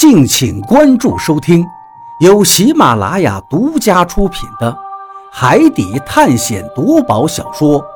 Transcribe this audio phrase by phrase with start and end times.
[0.00, 1.62] 敬请关注收听，
[2.20, 4.72] 由喜马拉雅独家出品的
[5.30, 7.78] 《海底探险夺宝小说》《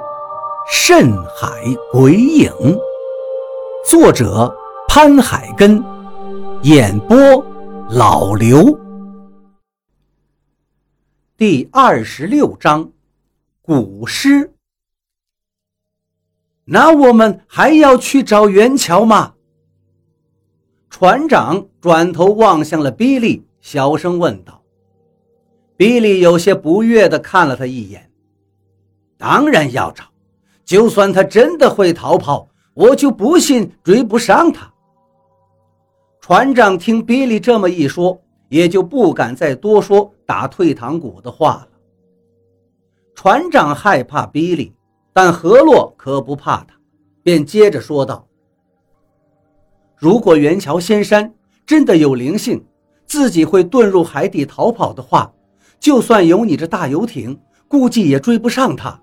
[0.71, 1.49] 深海
[1.91, 2.53] 鬼影》，
[3.89, 4.55] 作者
[4.87, 5.83] 潘海根，
[6.61, 7.17] 演播
[7.89, 8.79] 老刘。
[11.39, 12.91] 第二十六章，
[13.63, 14.53] 古诗。
[16.67, 19.34] 那我们还要去找元桥吗？
[20.97, 24.63] 船长转头望向了比利，小声问道
[25.77, 28.09] ：“比利有些不悦地看了他一眼。
[29.19, 30.05] 当然要找，
[30.65, 34.73] 就算他真的会逃跑，我就不信追不上他。”
[36.23, 38.17] 船长听比利这么一说，
[38.49, 41.69] 也就不敢再多说打退堂鼓的话了。
[43.17, 44.73] 船长害怕比利，
[45.13, 46.77] 但何洛可不怕他，
[47.25, 48.25] 便接着说道。
[50.05, 51.33] 如果元桥仙山
[51.65, 52.63] 真的有灵性，
[53.07, 55.33] 自己会遁入海底逃跑的话，
[55.81, 59.01] 就算有你这大游艇，估计也追不上他。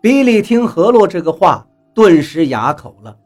[0.00, 3.16] 比利听何洛这个话，顿时哑口了。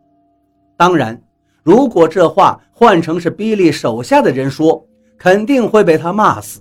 [0.76, 1.18] 当然，
[1.62, 6.60] 如果这话换成是比利手下的人说，肯定会被他骂死。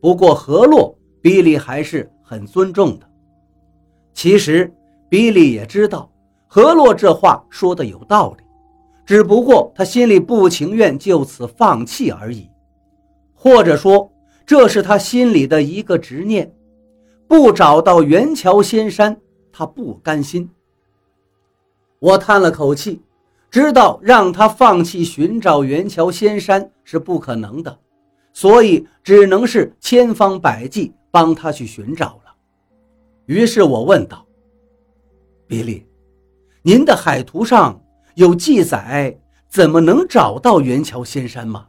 [0.00, 3.10] 不过何洛，比利还是很尊重的。
[4.14, 4.72] 其实，
[5.08, 6.08] 比利也知道
[6.46, 8.44] 何洛这话说的有道理。
[9.04, 12.48] 只不过他心里不情愿就此放弃而已，
[13.34, 14.10] 或者说
[14.46, 16.54] 这是他心里的一个执念。
[17.26, 19.16] 不找到元桥仙山，
[19.52, 20.50] 他不甘心。
[22.00, 23.02] 我叹了口气，
[23.50, 27.78] 知道让他放弃寻找元桥仙山是不可能的，
[28.32, 32.34] 所以只能是千方百计帮他去寻找了。
[33.26, 34.26] 于是我问道
[35.46, 35.86] ：“比利，
[36.62, 37.80] 您的海图上？”
[38.14, 39.16] 有记载，
[39.48, 41.66] 怎么能找到元桥仙山吗？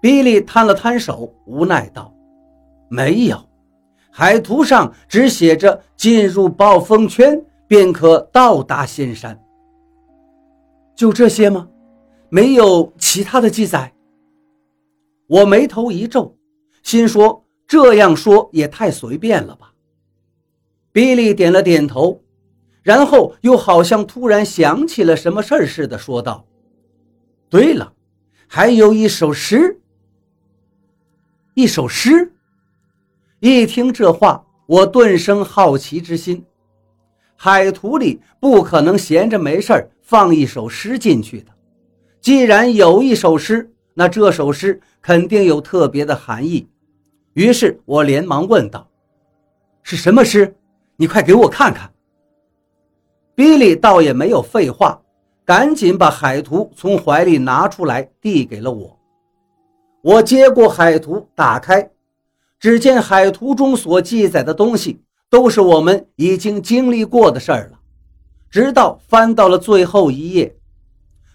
[0.00, 2.14] 比利摊了摊手，无奈道
[2.88, 3.36] ：“没有，
[4.10, 9.38] 海图上只写着进入暴风圈便可到达仙山。
[10.94, 11.68] 就这些吗？
[12.28, 13.92] 没有其他的记载？”
[15.26, 16.36] 我眉头一皱，
[16.82, 19.72] 心说：“这样说也太随便了吧。”
[20.92, 22.22] 比利点了点头。
[22.88, 26.42] 然后又好像突然想起了什么事儿似的，说道
[27.50, 27.92] ：“对了，
[28.46, 29.78] 还有一首诗。
[31.52, 32.32] 一首诗。”
[33.40, 36.42] 一听这话，我顿生好奇之心。
[37.36, 41.52] 海图里不可能闲着没事放一首诗进去的。
[42.22, 46.66] 既然有一首诗，那这首诗肯定有特别的含义。
[47.34, 48.88] 于是我连忙问道
[49.84, 50.56] ：“是什么诗？
[50.96, 51.86] 你快给我看看。”
[53.38, 55.00] 比利倒也没有废话，
[55.44, 58.98] 赶紧把海图从怀里拿出来，递给了我。
[60.02, 61.88] 我接过海图，打开，
[62.58, 65.00] 只见海图中所记载的东西
[65.30, 67.78] 都是我们已经经历过的事儿了。
[68.50, 70.52] 直到翻到了最后一页，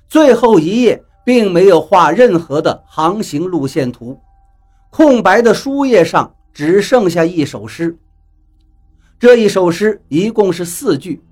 [0.10, 4.20] 最后一页并没有画任何的航行路线图，
[4.90, 7.98] 空白的书页上只剩下一首诗。
[9.18, 11.24] 这一首诗一共是四句。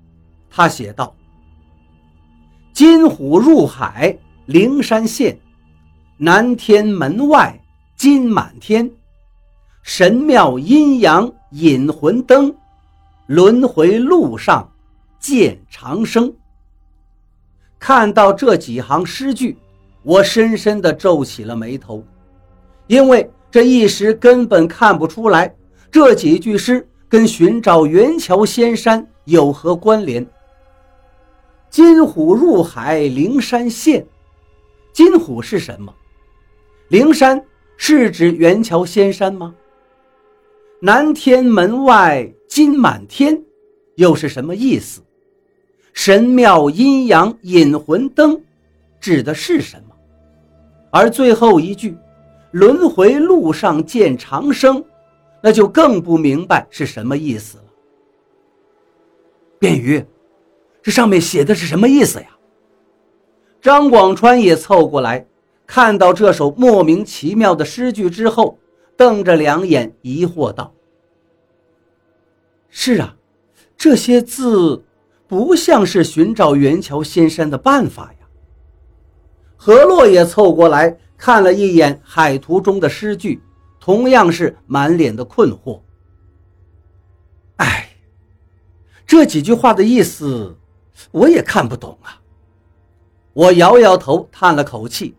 [0.54, 1.16] 他写道
[2.74, 4.14] ：“金虎入海，
[4.44, 5.34] 灵山现；
[6.18, 7.58] 南天门外
[7.96, 8.90] 金满天。
[9.82, 12.54] 神庙阴阳引魂灯，
[13.26, 14.70] 轮回路上
[15.18, 16.30] 见长生。”
[17.80, 19.56] 看到这几行诗句，
[20.02, 22.04] 我深深地皱起了眉头，
[22.88, 25.52] 因为这一时根本看不出来
[25.90, 30.24] 这几句诗跟寻找元桥仙山有何关联。
[31.72, 34.06] 金虎入海，灵山现。
[34.92, 35.92] 金虎是什么？
[36.88, 37.42] 灵山
[37.78, 39.54] 是指元桥仙山吗？
[40.82, 43.42] 南天门外金满天，
[43.94, 45.00] 又是什么意思？
[45.94, 48.38] 神庙阴阳引魂灯，
[49.00, 49.96] 指的是什么？
[50.90, 51.96] 而最后一句，
[52.50, 54.84] 轮回路上见长生，
[55.42, 57.64] 那就更不明白是什么意思了。
[59.58, 60.04] 便于。
[60.82, 62.26] 这上面写的是什么意思呀？
[63.60, 65.24] 张广川也凑过来，
[65.64, 68.58] 看到这首莫名其妙的诗句之后，
[68.96, 70.74] 瞪着两眼，疑惑道
[72.68, 73.14] ：“是啊，
[73.76, 74.84] 这些字
[75.28, 78.26] 不像是寻找元桥仙山的办法呀。”
[79.56, 83.40] 何洛也凑过来看了一眼海图中的诗句，
[83.78, 85.80] 同样是满脸的困惑。
[87.58, 87.90] 哎，
[89.06, 90.56] 这几句话的意思。
[91.10, 92.20] 我也看不懂啊！
[93.34, 95.14] 我摇摇头，叹了口气，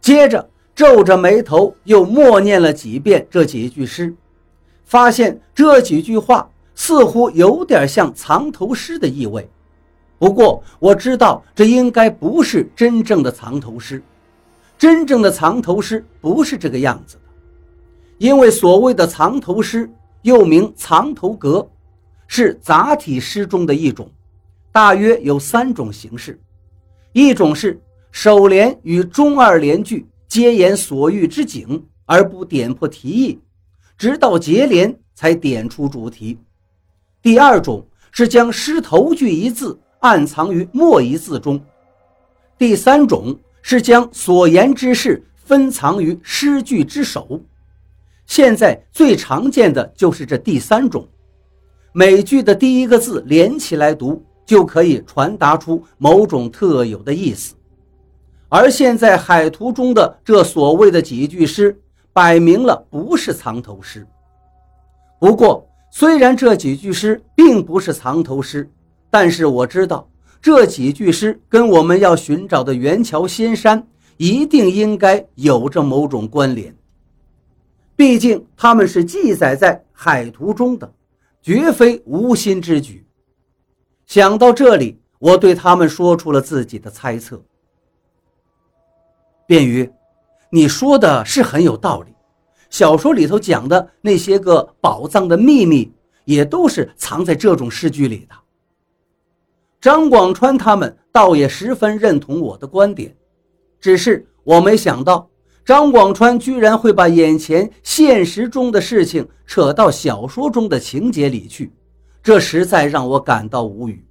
[0.00, 4.14] 接着皱着眉头又默念了几遍这几句诗，
[4.84, 9.48] 发现这几句话似乎有点像藏头诗的意味。
[10.18, 14.02] 不过我知道这应该不是真正的藏头诗，
[14.78, 17.22] 真正的藏头诗不是这个样子的，
[18.16, 19.90] 因为所谓的藏头诗
[20.22, 21.68] 又名藏头阁，
[22.26, 24.10] 是杂体诗中的一种，
[24.76, 26.38] 大约有三种形式，
[27.14, 27.80] 一种是
[28.10, 33.40] 首联与中二联句皆言所遇之景而不点破题意，
[33.96, 36.36] 直到结联才点出主题；
[37.22, 39.80] 第二种是将诗头句一字。
[40.00, 41.58] 暗藏于末一字中。
[42.58, 47.40] 第三种是将所言之事分藏于诗句之首。
[48.26, 51.08] 现在最常见的就是这第三种，
[51.94, 57.54] 每句的第一个字连起来读，就可以传达出某种特有的意思。
[58.48, 61.78] 而现在海图中的这所谓的几句诗，
[62.14, 64.06] 摆明了不是藏头诗。
[65.20, 68.70] 不过，虽然这几句诗并不是藏头诗。
[69.08, 70.06] 但是我知道
[70.42, 73.86] 这几句诗跟我们要寻找的元桥仙山
[74.18, 76.74] 一定应该有着某种关联，
[77.94, 80.92] 毕竟他们是记载在海图中的，
[81.40, 83.05] 绝非无心之举。
[84.06, 87.42] 想到这里，我对他们说出了自己的猜测。
[89.46, 89.90] 便于，
[90.50, 92.14] 你说的是很有道理，
[92.70, 95.92] 小说里头讲的那些个宝藏的秘密，
[96.24, 98.34] 也都是藏在这种诗句里的。
[99.80, 103.14] 张广川他们倒也十分认同我的观点，
[103.80, 105.28] 只是我没想到
[105.64, 111.72] 张广川居然会把眼前现实中的事情扯到小说中的情节里去，
[112.26, 114.04] 这实在让我感到无语。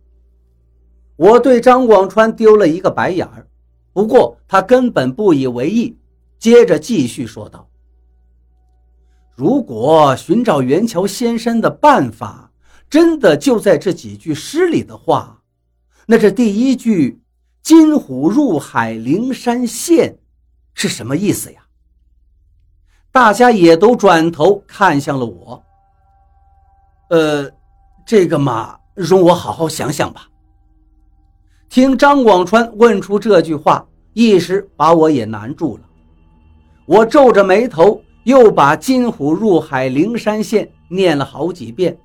[1.18, 3.46] 我对张广川丢了一个白眼儿，
[3.92, 6.00] 不过他根本不以为意，
[6.40, 7.68] 接着继续说道
[9.36, 12.50] ：“如果寻找元桥仙山的办法
[12.90, 15.42] 真的就在这几句诗里的话。”
[16.08, 17.20] 那这第一句
[17.62, 20.18] “金虎入海灵山现”
[20.74, 21.66] 是什么意思呀？
[23.12, 25.62] 大家也都转头看向了我。
[27.10, 27.52] 呃，
[28.06, 30.28] 这个嘛，容我好好想想吧。
[31.70, 35.84] 听张广川问出这句话，一时把我也难住了。
[36.86, 41.98] 我皱着眉头，又把“金虎入海灵山县”念了好几遍。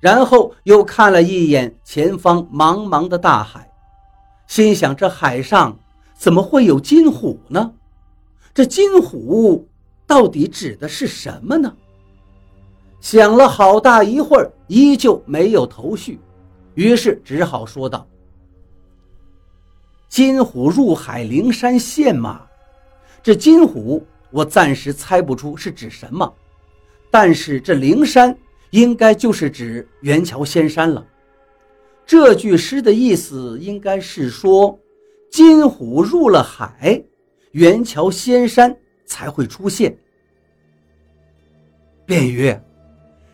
[0.00, 3.70] 然后又看了一眼前方茫茫的大海，
[4.46, 5.78] 心想：这海上
[6.14, 7.72] 怎么会有金虎呢？
[8.52, 9.66] 这金虎
[10.06, 11.74] 到底指的是什么呢？
[13.02, 16.18] 想了好大一会儿，依旧没有头绪，
[16.74, 18.08] 于是只好说道
[20.08, 22.46] ：“金虎入海灵山现嘛，
[23.22, 26.32] 这金虎我暂时猜不出是指什么，
[27.10, 28.34] 但是这灵山……”
[28.72, 31.06] 应该就是指元桥仙山了。
[32.06, 34.80] 这句诗的意思应该是说，
[35.30, 37.04] 金虎入了海，
[37.50, 38.74] 元桥仙山
[39.04, 39.94] 才会出现。
[42.06, 42.56] 卞鱼，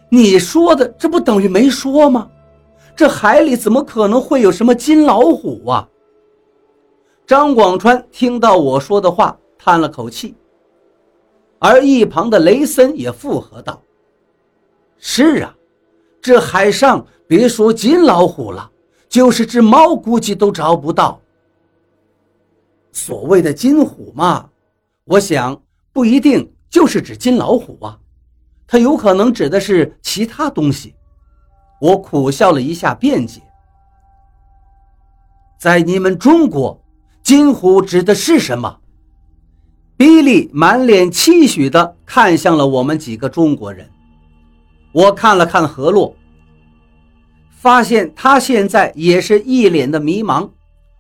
[0.09, 2.29] 你说的这不等于没说吗？
[2.97, 5.89] 这海里怎么可能会有什么金老虎啊？
[7.27, 10.35] 张广川听到我说的话，叹了口气，
[11.59, 13.81] 而一旁的雷森也附和道。
[14.97, 15.55] 是啊，
[16.21, 18.69] 这海上别说金老虎了，
[19.09, 21.21] 就是只猫估计都找不到。
[22.91, 24.49] 所谓的金虎嘛，
[25.05, 25.61] 我想
[25.93, 27.97] 不一定就是指金老虎啊，
[28.69, 30.95] 它有可能指的是其他东西。
[31.81, 33.41] 我苦笑了一下，辩解：
[35.59, 36.79] 在你们中国，
[37.23, 38.79] 金虎指的是什么？
[39.97, 43.89] 比利满脸期许地看向了我们几个中国人。
[44.93, 46.15] 我看了看何洛，
[47.51, 50.49] 发现他现在也是一脸的迷茫，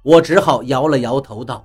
[0.02, 1.64] 我只好摇了摇头道：“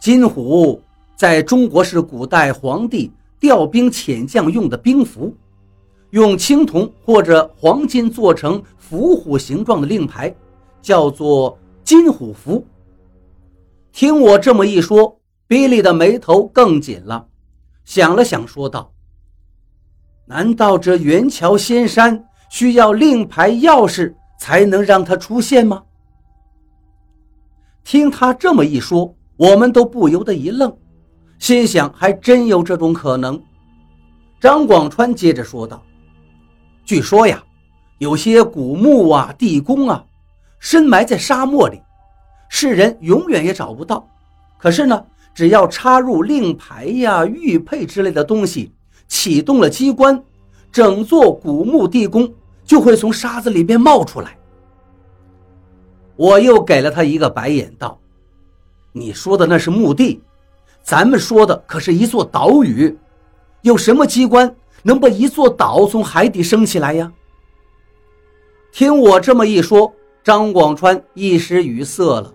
[0.00, 0.82] 金虎
[1.14, 5.34] 在中国是古代皇帝调兵遣将用的兵符，
[6.10, 10.34] 用青铜或者黄金做成伏虎形状的令牌，
[10.80, 12.64] 叫做金虎符。”
[13.92, 17.26] 听我这么一说，比利的眉头更紧了，
[17.84, 18.92] 想了想，说道。
[20.26, 25.82] 难道这元桥仙山需要令牌钥匙才能让它出现吗？
[27.84, 30.76] 听他这么一说，我们都不由得一愣，
[31.38, 33.40] 心想还真有这种可能。
[34.40, 35.82] 张广川接着说道
[36.84, 37.42] ：“据说呀，
[37.98, 40.04] 有些古墓啊、地宫啊，
[40.58, 41.80] 深埋在沙漠里，
[42.48, 44.06] 世人永远也找不到。
[44.58, 48.72] 可是呢，只要插入令牌呀、玉佩之类的东西，
[49.08, 50.22] 启动了机关，
[50.70, 52.32] 整座古墓地宫
[52.64, 54.36] 就会从沙子里边冒出来。
[56.16, 57.98] 我又给了他一个白眼，道
[58.92, 60.22] ：“你说的那是墓地，
[60.86, 62.96] 咱们说的可是一座岛屿，
[63.62, 67.12] 有什么机关能把一座岛从海底升起来呀？”
[68.70, 72.32] 听我这么一说，张广川一时语塞了。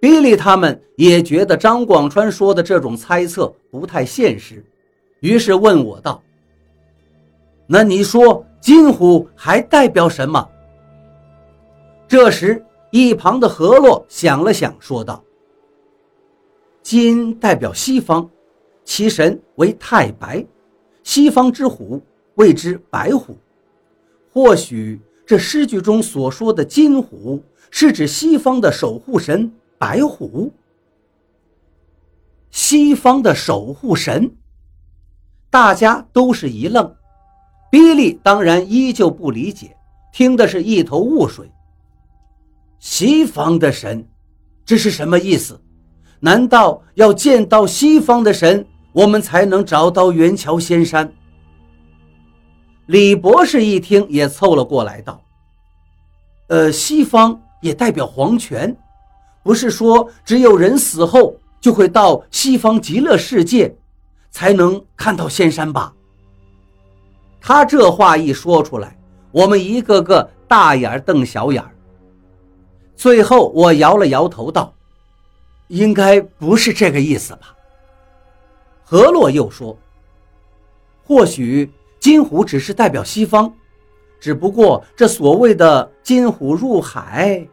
[0.00, 4.64] 比利他们也觉得张广川说的这种猜测不太现实，
[5.20, 6.22] 于是问我道
[7.66, 10.46] ：“那你说金虎还代表什么？”
[12.06, 15.23] 这时，一旁的何洛想了想，说道
[16.94, 18.30] ：“金代表西方，
[18.84, 20.46] 其神为太白，
[21.02, 22.00] 西方之虎
[22.36, 23.36] 谓之白虎。
[24.32, 30.52] 或许这诗句中所说的金虎，是指西方的守护神。”白虎，
[32.52, 34.32] 西方的守护神，
[35.50, 36.94] 大家都是一愣。
[37.72, 39.76] 比利当然依旧不理解，
[40.12, 41.50] 听的是一头雾水。
[42.78, 44.06] 西方的神，
[44.64, 45.60] 这是什么意思？
[46.24, 51.12] 难道要见到西方的神，我们才能找到元桥仙山？
[52.86, 55.20] 李博士一听也凑了过来，道
[56.48, 58.74] ：“呃，西方也代表皇权。”
[59.44, 63.76] 不是说只有人死后就会到西方极乐世界，
[64.30, 65.92] 才能看到仙山吧？
[67.38, 68.96] 他这话一说出来，
[69.30, 71.62] 我们一个个大眼瞪小眼
[72.96, 74.72] 最后我摇了摇头道
[75.68, 77.56] ：“应该不是这个意思吧？”
[78.84, 79.78] 何洛又说
[81.02, 83.52] ：“或许金虎只是代表西方，
[84.20, 87.46] 只不过这所谓的金虎入海。”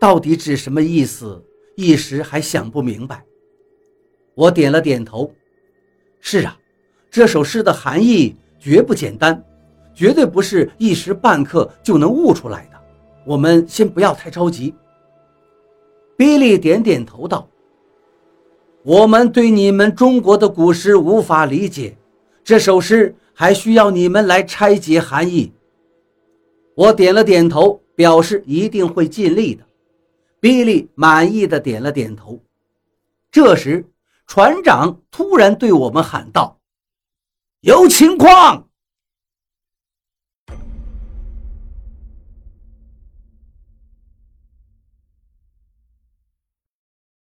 [0.00, 1.42] 到底指什么意思？
[1.74, 3.24] 一时还想不明白。
[4.34, 5.32] 我点了点头。
[6.20, 6.56] 是啊，
[7.10, 9.44] 这首诗的含义绝不简单，
[9.92, 12.80] 绝对不是一时半刻就能悟出来的。
[13.24, 14.72] 我们先不要太着急。
[16.16, 17.48] 比利点点头道
[18.88, 21.94] ：“我们对你们中国的古诗无法理解，
[22.42, 25.52] 这首诗还需要你们来拆解含义。”
[26.74, 29.62] 我点了点头，表示一定会尽力的。
[30.40, 32.40] 比利满意的点了点头。
[33.30, 33.84] 这时，
[34.26, 36.58] 船长突然对我们喊道
[37.60, 38.67] ：“有情况！”